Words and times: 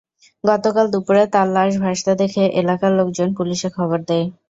গতকাল 0.43 0.85
পুকুরে 0.93 1.23
তাঁর 1.33 1.47
লাশ 1.55 1.71
ভাসতে 1.83 2.11
দেখে 2.21 2.43
এলাকার 2.61 2.91
লোকজন 2.99 3.29
পুলিশে 3.37 3.69
খবর 3.77 3.99
দেয়। 4.09 4.27